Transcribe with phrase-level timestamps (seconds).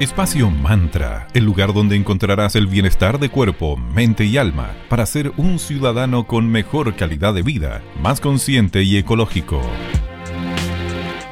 [0.00, 5.30] Espacio Mantra, el lugar donde encontrarás el bienestar de cuerpo, mente y alma para ser
[5.36, 9.60] un ciudadano con mejor calidad de vida, más consciente y ecológico.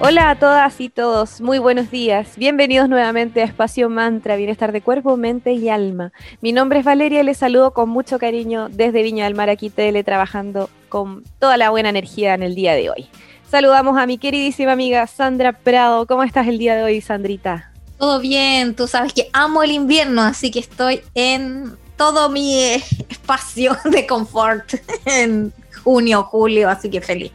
[0.00, 2.36] Hola a todas y todos, muy buenos días.
[2.36, 6.12] Bienvenidos nuevamente a Espacio Mantra, Bienestar de Cuerpo, Mente y Alma.
[6.42, 9.70] Mi nombre es Valeria y les saludo con mucho cariño desde Viña del Mar, aquí
[9.70, 13.08] trabajando con toda la buena energía en el día de hoy.
[13.48, 16.06] Saludamos a mi queridísima amiga Sandra Prado.
[16.06, 17.67] ¿Cómo estás el día de hoy, Sandrita?
[17.98, 22.64] Todo bien, tú sabes que amo el invierno, así que estoy en todo mi
[23.08, 25.52] espacio de confort en
[25.82, 27.32] junio, julio, así que feliz.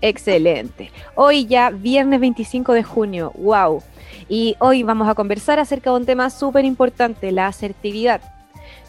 [0.00, 0.90] Excelente.
[1.14, 3.80] Hoy ya viernes 25 de junio, wow.
[4.28, 8.20] Y hoy vamos a conversar acerca de un tema súper importante, la asertividad.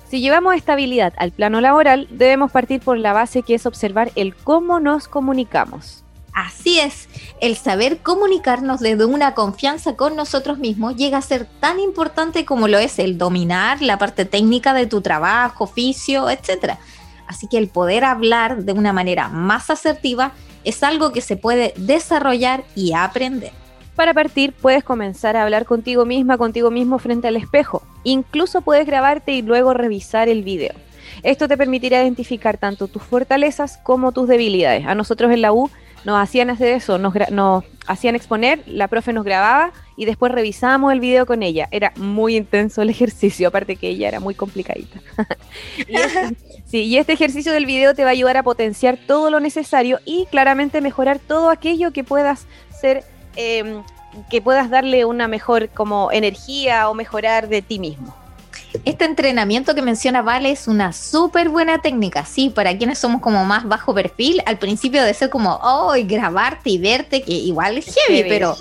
[0.09, 4.35] Si llevamos estabilidad al plano laboral, debemos partir por la base que es observar el
[4.35, 6.03] cómo nos comunicamos.
[6.33, 7.07] Así es,
[7.41, 12.67] el saber comunicarnos desde una confianza con nosotros mismos llega a ser tan importante como
[12.67, 16.77] lo es el dominar la parte técnica de tu trabajo, oficio, etc.
[17.27, 20.31] Así que el poder hablar de una manera más asertiva
[20.63, 23.51] es algo que se puede desarrollar y aprender.
[23.95, 27.83] Para partir, puedes comenzar a hablar contigo misma, contigo mismo frente al espejo.
[28.03, 30.73] Incluso puedes grabarte y luego revisar el video.
[31.21, 34.87] Esto te permitirá identificar tanto tus fortalezas como tus debilidades.
[34.87, 35.69] A nosotros en la U
[36.05, 40.99] nos hacían hacer eso, nos, hacían exponer, la profe nos grababa y después revisábamos el
[40.99, 41.67] video con ella.
[41.71, 44.99] Era muy intenso el ejercicio, aparte que ella era muy complicadita.
[45.87, 49.29] y, este, sí, y este ejercicio del video te va a ayudar a potenciar todo
[49.29, 53.03] lo necesario y claramente mejorar todo aquello que puedas ser,
[53.35, 53.83] em,
[54.29, 58.22] que puedas darle una mejor como energía o mejorar de ti mismo.
[58.85, 63.45] Este entrenamiento que menciona Vale es una súper buena técnica, sí, para quienes somos como
[63.45, 67.95] más bajo perfil, al principio de ser como, oh, grabarte y verte, que igual es
[67.95, 68.57] heavy, pero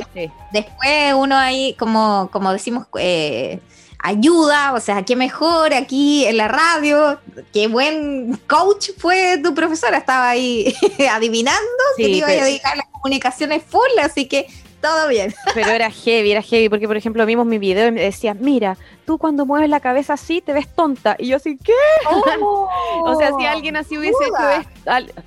[0.52, 3.58] después uno ahí, como, como decimos, eh,
[4.02, 7.18] ayuda, o sea, qué mejor aquí en la radio,
[7.52, 10.74] qué buen coach fue tu profesora, estaba ahí
[11.10, 11.60] adivinando
[11.96, 14.46] que te iba a dedicar a las comunicaciones full, así que
[14.82, 15.32] todo bien.
[15.54, 18.76] Pero era heavy, era heavy, porque por ejemplo vimos mi video y me decía, mira,
[19.06, 21.16] tú cuando mueves la cabeza así te ves tonta.
[21.18, 21.72] Y yo así, ¿qué?
[22.10, 22.68] Oh,
[23.06, 25.22] o sea, si alguien así hubiese hecho esto,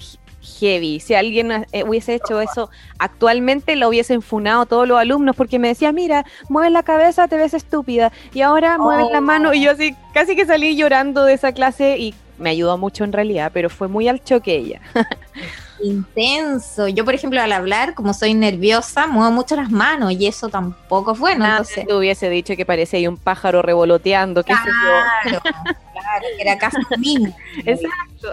[0.60, 5.58] heavy, si alguien eh, hubiese hecho eso actualmente, lo hubiesen funado todos los alumnos, porque
[5.58, 8.12] me decía, mira, mueves la cabeza, te ves estúpida.
[8.34, 9.54] Y ahora mueves la mano.
[9.54, 13.14] Y yo así, casi que salí llorando de esa clase y me ayudó mucho en
[13.14, 14.82] realidad, pero fue muy al choque ella.
[15.82, 16.88] intenso.
[16.88, 21.14] Yo, por ejemplo, al hablar, como soy nerviosa, muevo mucho las manos y eso tampoco
[21.14, 21.40] es bueno.
[21.40, 21.88] Nada, entonces...
[21.88, 27.36] te hubiese dicho que parecía un pájaro revoloteando, qué claro, Claro, era casi mismo.
[27.66, 28.32] Exacto.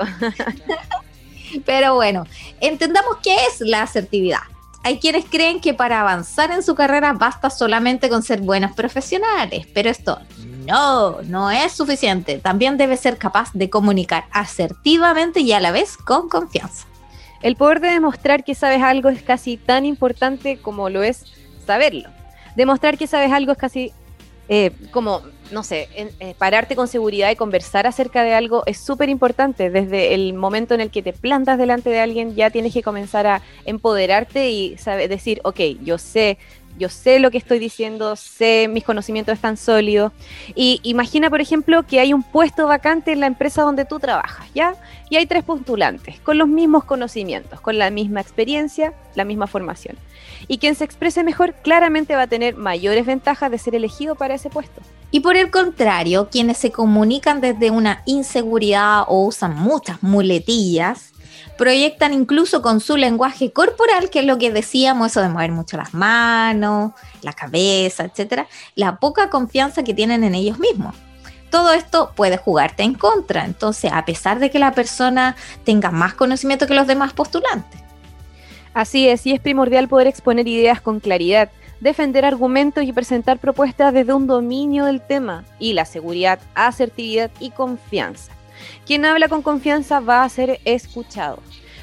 [1.66, 2.26] Pero bueno,
[2.60, 4.40] entendamos qué es la asertividad.
[4.84, 9.68] Hay quienes creen que para avanzar en su carrera basta solamente con ser buenos profesionales,
[9.72, 10.18] pero esto
[10.66, 12.38] no, no es suficiente.
[12.38, 16.86] También debe ser capaz de comunicar asertivamente y a la vez con confianza.
[17.42, 21.24] El poder de demostrar que sabes algo es casi tan importante como lo es
[21.66, 22.08] saberlo.
[22.54, 23.92] Demostrar que sabes algo es casi
[24.48, 29.08] eh, como, no sé, eh, pararte con seguridad y conversar acerca de algo es súper
[29.08, 29.70] importante.
[29.70, 33.26] Desde el momento en el que te plantas delante de alguien, ya tienes que comenzar
[33.26, 36.38] a empoderarte y saber, decir, ok, yo sé
[36.78, 40.12] yo sé lo que estoy diciendo, sé, mis conocimientos están sólidos.
[40.54, 44.48] Y imagina, por ejemplo, que hay un puesto vacante en la empresa donde tú trabajas,
[44.54, 44.74] ¿ya?
[45.10, 49.96] Y hay tres postulantes con los mismos conocimientos, con la misma experiencia, la misma formación.
[50.48, 54.34] Y quien se exprese mejor claramente va a tener mayores ventajas de ser elegido para
[54.34, 54.80] ese puesto.
[55.10, 61.12] Y por el contrario, quienes se comunican desde una inseguridad o usan muchas muletillas,
[61.58, 65.76] proyectan incluso con su lenguaje corporal, que es lo que decíamos, eso de mover mucho
[65.76, 70.94] las manos, la cabeza, etcétera, la poca confianza que tienen en ellos mismos.
[71.50, 76.14] Todo esto puede jugarte en contra, entonces, a pesar de que la persona tenga más
[76.14, 77.82] conocimiento que los demás postulantes.
[78.74, 81.50] Así es, y es primordial poder exponer ideas con claridad,
[81.80, 87.50] defender argumentos y presentar propuestas desde un dominio del tema y la seguridad, asertividad y
[87.50, 88.32] confianza.
[88.86, 91.40] Quien habla con confianza va a ser escuchado.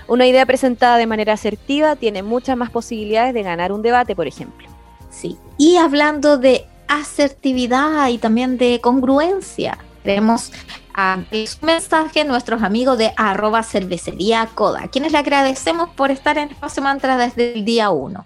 [0.07, 4.25] Una idea presentada de manera asertiva tiene muchas más posibilidades de ganar un debate, por
[4.25, 4.67] ejemplo.
[5.11, 10.51] Sí, y hablando de asertividad y también de congruencia, tenemos
[10.99, 16.49] a su mensaje nuestros amigos de arroba cervecería coda, quienes le agradecemos por estar en
[16.49, 18.25] Espacio Mantra desde el día 1.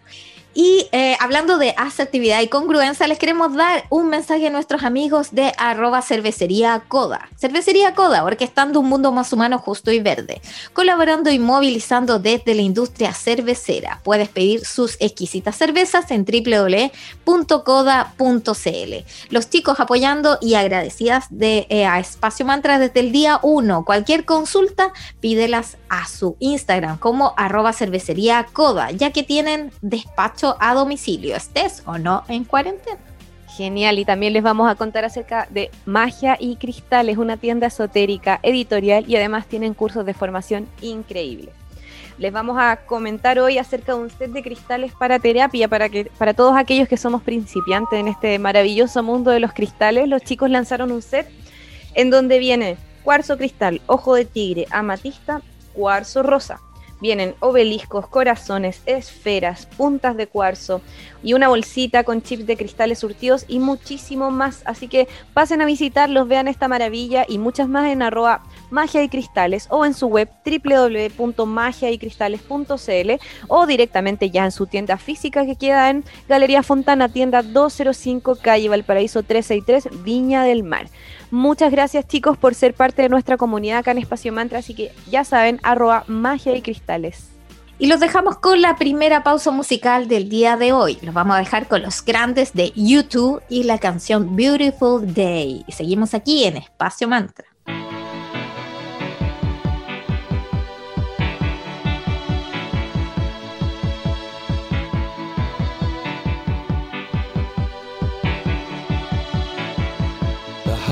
[0.54, 5.30] Y eh, hablando de asertividad y congruencia, les queremos dar un mensaje a nuestros amigos
[5.32, 7.30] de arroba cervecería Coda.
[7.40, 10.42] Cervecería Coda, orquestando un mundo más humano, justo y verde.
[10.74, 14.00] Colaborando y movilizando desde la industria cervecera.
[14.04, 16.94] Puedes pedir sus exquisitas cervezas en www.coda.cl.
[19.30, 23.86] Los chicos apoyando y agradecidas de, eh, a Espacio Mantra desde el día 1.
[23.86, 28.48] Cualquier consulta, pídelas a su Instagram como arroba cervecería
[28.98, 33.00] ya que tienen despacho a domicilio, estés o no en cuarentena.
[33.56, 38.40] Genial, y también les vamos a contar acerca de Magia y Cristales, una tienda esotérica,
[38.42, 41.54] editorial y además tienen cursos de formación increíbles.
[42.18, 46.06] Les vamos a comentar hoy acerca de un set de cristales para terapia, para, que,
[46.18, 50.08] para todos aquellos que somos principiantes en este maravilloso mundo de los cristales.
[50.08, 51.30] Los chicos lanzaron un set
[51.96, 55.42] en donde viene cuarzo cristal, ojo de tigre, amatista,
[55.74, 56.60] cuarzo rosa
[57.04, 60.80] Vienen obeliscos, corazones, esferas, puntas de cuarzo
[61.22, 64.62] y una bolsita con chips de cristales surtidos y muchísimo más.
[64.64, 69.10] Así que pasen a visitarlos, vean esta maravilla y muchas más en arroba magia y
[69.10, 73.12] cristales o en su web www.magiaycristales.cl
[73.50, 78.70] o directamente ya en su tienda física que queda en Galería Fontana, tienda 205, calle
[78.70, 80.88] Valparaíso 363, Viña del Mar.
[81.34, 84.92] Muchas gracias chicos por ser parte de nuestra comunidad acá en Espacio Mantra, así que
[85.10, 87.32] ya saben, arroba magia y cristales.
[87.80, 91.00] Y los dejamos con la primera pausa musical del día de hoy.
[91.02, 95.64] Los vamos a dejar con los grandes de YouTube y la canción Beautiful Day.
[95.66, 97.53] Y seguimos aquí en Espacio Mantra.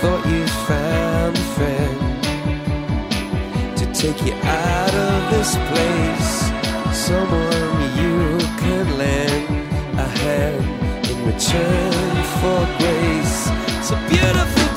[0.00, 1.98] thought you found a friend
[3.76, 6.32] to take you out of this place.
[7.06, 9.46] Someone you can lend
[9.98, 10.64] a hand
[11.10, 13.50] in return for grace.
[13.76, 14.69] It's a beautiful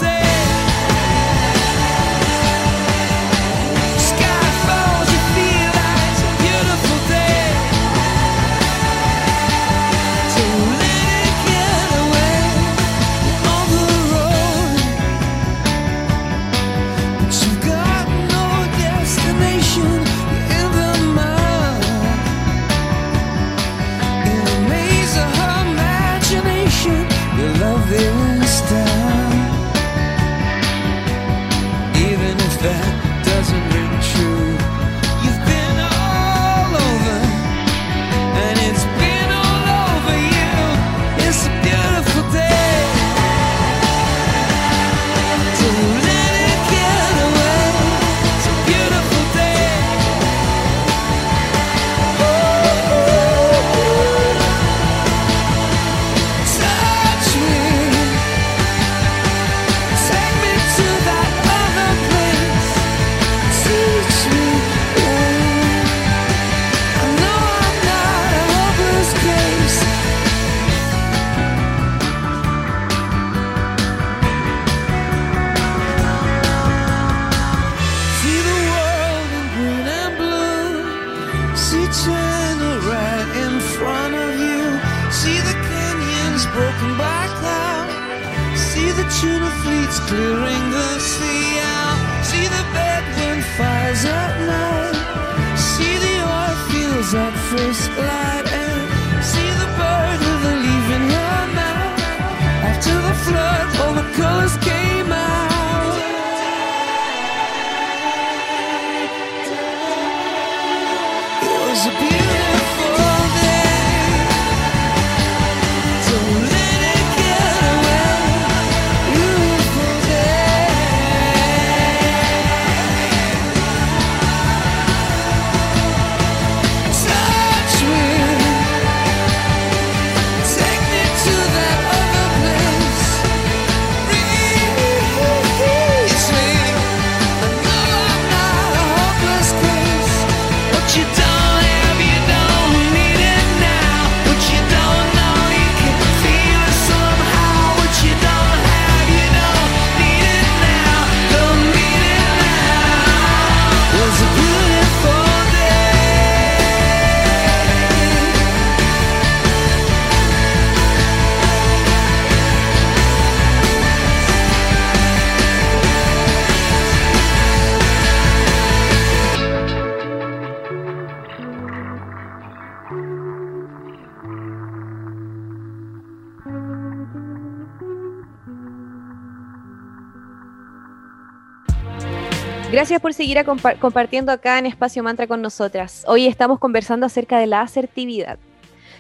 [182.74, 183.38] Gracias por seguir
[183.80, 186.04] compartiendo acá en Espacio Mantra con nosotras.
[186.08, 188.40] Hoy estamos conversando acerca de la asertividad.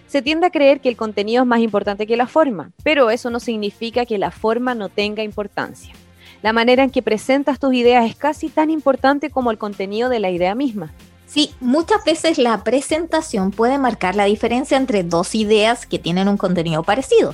[0.05, 3.31] Se tiende a creer que el contenido es más importante que la forma, pero eso
[3.31, 5.91] no significa que la forma no tenga importancia.
[6.43, 10.19] La manera en que presentas tus ideas es casi tan importante como el contenido de
[10.19, 10.93] la idea misma.
[11.25, 16.37] Sí, muchas veces la presentación puede marcar la diferencia entre dos ideas que tienen un
[16.37, 17.33] contenido parecido.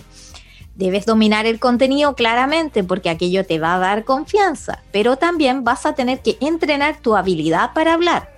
[0.79, 5.85] Debes dominar el contenido claramente porque aquello te va a dar confianza, pero también vas
[5.85, 8.31] a tener que entrenar tu habilidad para hablar.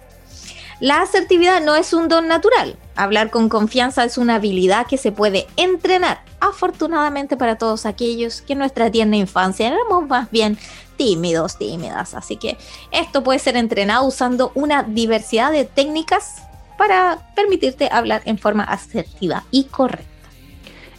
[0.80, 2.78] La asertividad no es un don natural.
[2.96, 6.24] Hablar con confianza es una habilidad que se puede entrenar.
[6.40, 10.58] Afortunadamente para todos aquellos que en nuestra tierna infancia éramos más bien
[10.98, 12.16] tímidos, tímidas.
[12.16, 12.58] Así que
[12.90, 16.42] esto puede ser entrenado usando una diversidad de técnicas
[16.76, 20.11] para permitirte hablar en forma asertiva y correcta.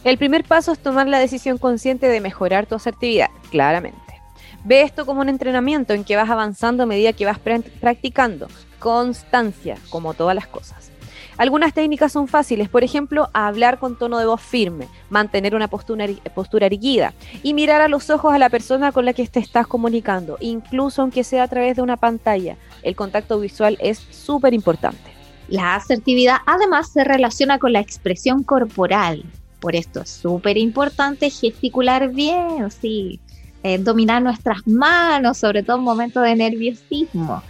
[0.03, 4.21] El primer paso es tomar la decisión consciente de mejorar tu asertividad, claramente.
[4.65, 8.47] Ve esto como un entrenamiento en que vas avanzando a medida que vas practicando.
[8.79, 10.91] Constancia, como todas las cosas.
[11.37, 16.05] Algunas técnicas son fáciles, por ejemplo, hablar con tono de voz firme, mantener una postura,
[16.35, 19.67] postura erguida y mirar a los ojos a la persona con la que te estás
[19.67, 22.57] comunicando, incluso aunque sea a través de una pantalla.
[22.83, 25.11] El contacto visual es súper importante.
[25.47, 29.23] La asertividad además se relaciona con la expresión corporal,
[29.63, 33.21] por esto es súper importante gesticular bien, sí,
[33.63, 37.41] eh, dominar nuestras manos, sobre todo en momentos de nerviosismo.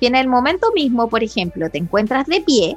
[0.00, 2.76] Si en el momento mismo, por ejemplo, te encuentras de pie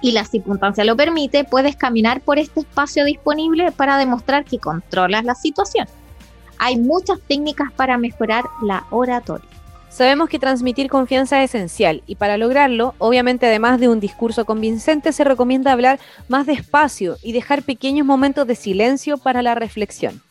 [0.00, 5.24] y la circunstancia lo permite, puedes caminar por este espacio disponible para demostrar que controlas
[5.24, 5.86] la situación.
[6.58, 9.47] Hay muchas técnicas para mejorar la oratoria.
[9.88, 15.12] Sabemos que transmitir confianza es esencial y para lograrlo, obviamente además de un discurso convincente,
[15.12, 20.22] se recomienda hablar más despacio y dejar pequeños momentos de silencio para la reflexión.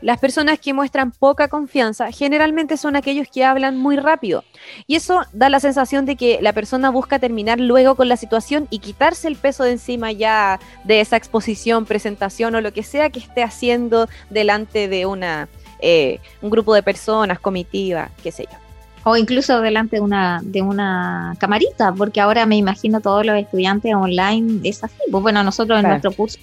[0.00, 4.44] Las personas que muestran poca confianza generalmente son aquellos que hablan muy rápido
[4.86, 8.66] y eso da la sensación de que la persona busca terminar luego con la situación
[8.70, 13.10] y quitarse el peso de encima ya de esa exposición, presentación o lo que sea
[13.10, 15.48] que esté haciendo delante de una,
[15.80, 18.61] eh, un grupo de personas, comitiva, qué sé yo
[19.04, 23.94] o incluso delante de una, de una camarita, porque ahora me imagino todos los estudiantes
[23.94, 24.96] online es así.
[25.10, 26.38] Pues bueno, nosotros en nuestro curso.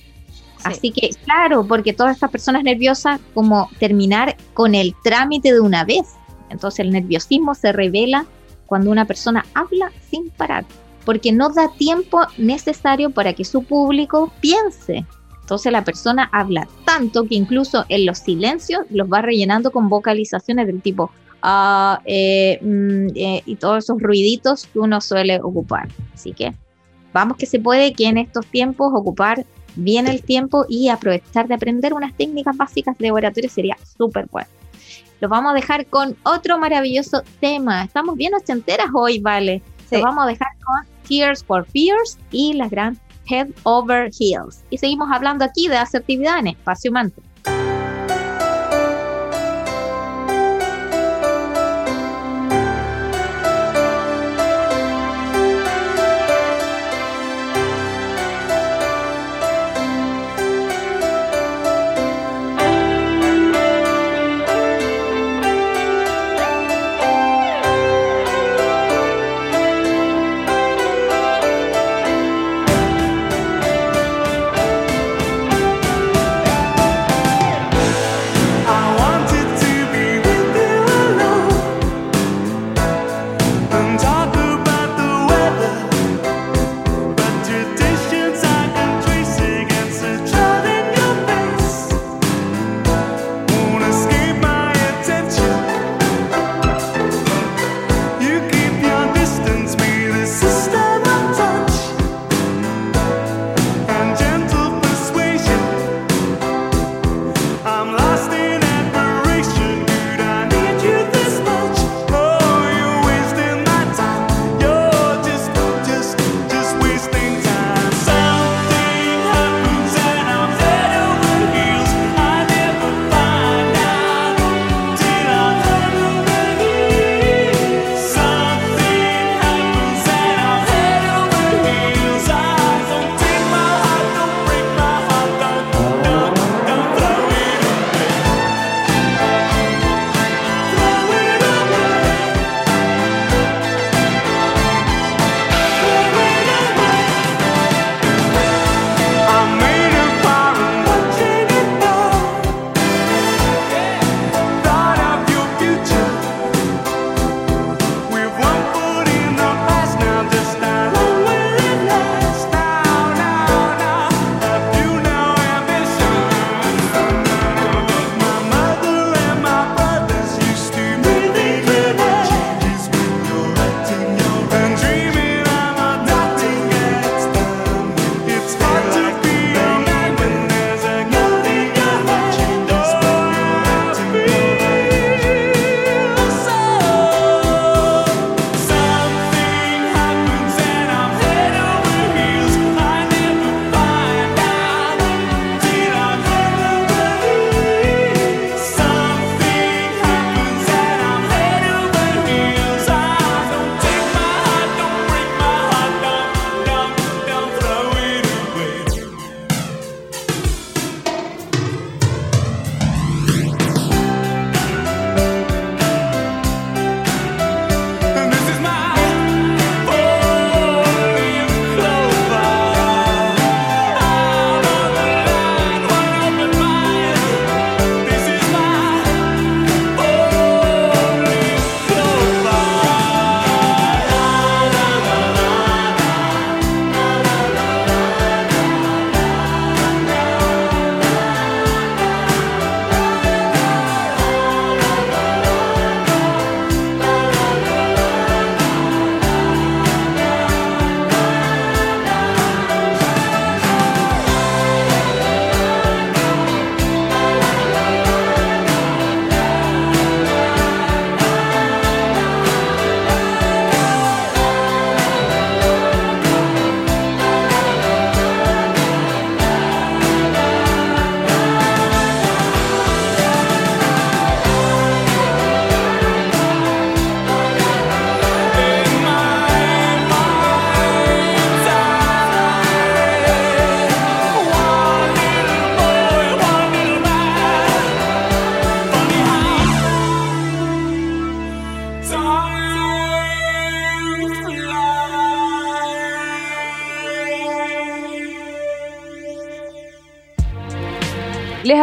[0.64, 5.86] Así que, claro, porque todas estas personas nerviosas, como terminar con el trámite de una
[5.86, 6.16] vez.
[6.50, 8.26] Entonces el nerviosismo se revela
[8.66, 10.66] cuando una persona habla sin parar,
[11.06, 15.06] porque no da tiempo necesario para que su público piense.
[15.42, 20.68] Entonces la persona habla tanto que incluso en los silencios los va rellenando con vocalizaciones
[20.68, 21.12] del tipo
[21.44, 25.88] eh, mm, eh, y todos esos ruiditos que uno suele ocupar.
[26.14, 26.54] Así que
[27.14, 31.54] vamos que se puede que en estos tiempos ocupar bien el tiempo y aprovechar de
[31.54, 34.50] aprender unas técnicas básicas de oratorio sería súper bueno.
[35.22, 37.84] Lo vamos a dejar con otro maravilloso tema.
[37.84, 39.62] Estamos bien ochenteras hoy, ¿vale?
[39.92, 42.98] Lo vamos a dejar con Tears for Fears y la gran
[43.30, 44.64] Head Over Heels.
[44.70, 47.24] Y seguimos hablando aquí de asertividad en Espacio Mantra.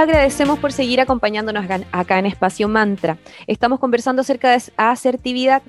[0.07, 3.19] Agradecemos por seguir acompañándonos acá en Espacio Mantra.
[3.49, 5.63] Estamos conversando acerca de asertividad.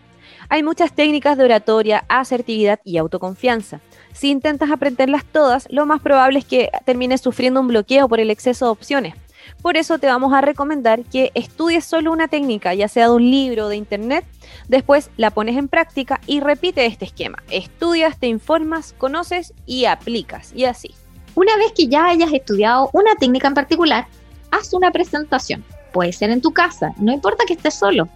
[0.49, 3.81] Hay muchas técnicas de oratoria, asertividad y autoconfianza.
[4.13, 8.29] Si intentas aprenderlas todas, lo más probable es que termines sufriendo un bloqueo por el
[8.29, 9.15] exceso de opciones.
[9.63, 13.31] Por eso te vamos a recomendar que estudies solo una técnica, ya sea de un
[13.31, 14.23] libro o de internet,
[14.67, 17.41] después la pones en práctica y repite este esquema.
[17.49, 20.93] Estudias, te informas, conoces y aplicas, y así.
[21.37, 24.07] Una vez que ya hayas estudiado una técnica en particular,
[24.51, 25.63] haz una presentación.
[25.93, 28.07] Puede ser en tu casa, no importa que estés solo.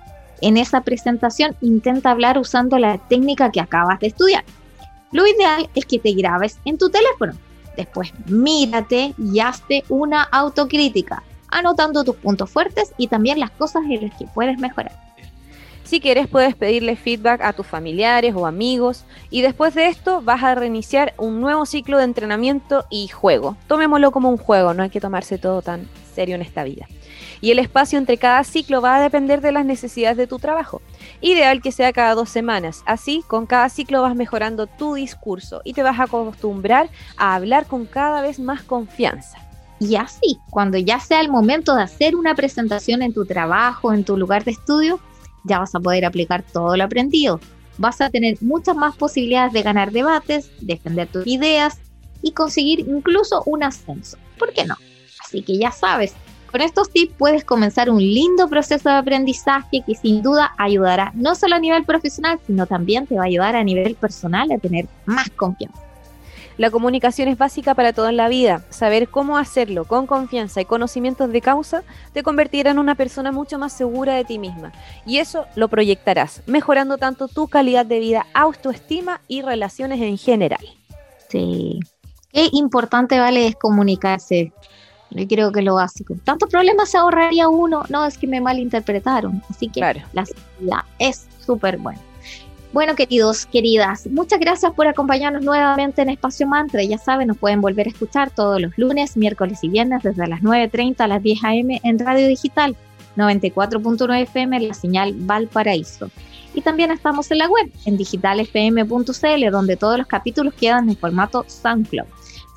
[0.42, 4.44] En esa presentación intenta hablar usando la técnica que acabas de estudiar.
[5.12, 7.34] Lo ideal es que te grabes en tu teléfono
[7.76, 14.08] Después mírate y hazte una autocrítica, anotando tus puntos fuertes y también las cosas en
[14.08, 14.92] las que puedes mejorar.
[15.84, 20.42] Si quieres puedes pedirle feedback a tus familiares o amigos y después de esto vas
[20.44, 23.58] a reiniciar un nuevo ciclo de entrenamiento y juego.
[23.68, 26.88] Tomémoslo como un juego, no hay que tomarse todo tan serio en esta vida
[27.42, 30.82] y el espacio entre cada ciclo va a depender de las necesidades de tu trabajo.
[31.20, 32.84] Ideal que sea cada dos semanas.
[32.86, 37.66] Así, con cada ciclo vas mejorando tu discurso y te vas a acostumbrar a hablar
[37.66, 39.38] con cada vez más confianza.
[39.80, 44.04] Y así, cuando ya sea el momento de hacer una presentación en tu trabajo, en
[44.04, 45.00] tu lugar de estudio,
[45.44, 47.40] ya vas a poder aplicar todo lo aprendido.
[47.80, 51.80] Vas a tener muchas más posibilidades de ganar debates, defender tus ideas
[52.22, 54.18] y conseguir incluso un ascenso.
[54.38, 54.76] ¿Por qué no?
[55.32, 56.14] Así que ya sabes,
[56.52, 61.36] con estos tips puedes comenzar un lindo proceso de aprendizaje que sin duda ayudará no
[61.36, 64.88] solo a nivel profesional, sino también te va a ayudar a nivel personal a tener
[65.06, 65.80] más confianza.
[66.58, 68.66] La comunicación es básica para todo en la vida.
[68.72, 73.58] Saber cómo hacerlo con confianza y conocimientos de causa te convertirá en una persona mucho
[73.58, 74.74] más segura de ti misma.
[75.06, 80.66] Y eso lo proyectarás, mejorando tanto tu calidad de vida, autoestima y relaciones en general.
[81.30, 81.80] Sí.
[82.34, 84.52] Qué importante vale es comunicarse.
[85.12, 86.16] Yo creo que lo básico.
[86.24, 87.84] Tantos problemas se ahorraría uno.
[87.90, 89.44] No, es que me malinterpretaron.
[89.50, 92.00] Así que la seguridad es súper buena.
[92.74, 96.82] Bueno, queridos, queridas, muchas gracias por acompañarnos nuevamente en Espacio Mantra.
[96.84, 100.40] Ya saben, nos pueden volver a escuchar todos los lunes, miércoles y viernes desde las
[100.40, 101.82] 9.30 a las 10 a.m.
[101.84, 102.78] en Radio Digital
[103.18, 106.10] 94.9 FM, la señal Valparaíso.
[106.54, 111.44] Y también estamos en la web, en digitalfm.cl, donde todos los capítulos quedan en formato
[111.48, 112.08] SoundCloud.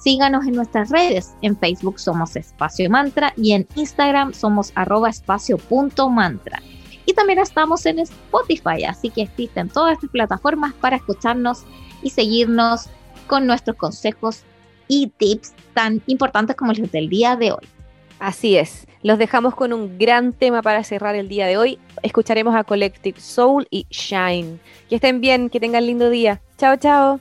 [0.05, 1.35] Síganos en nuestras redes.
[1.41, 6.61] En Facebook somos Espacio Mantra y en Instagram somos arroba espacio.mantra.
[7.07, 11.65] Y también estamos en Spotify, así que existen todas estas plataformas para escucharnos
[12.03, 12.91] y seguirnos
[13.27, 14.43] con nuestros consejos
[14.89, 17.67] y tips tan importantes como los del día de hoy.
[18.19, 21.79] Así es, los dejamos con un gran tema para cerrar el día de hoy.
[22.03, 24.59] Escucharemos a Collective Soul y Shine.
[24.91, 26.43] Que estén bien, que tengan lindo día.
[26.59, 27.21] Chao, chao.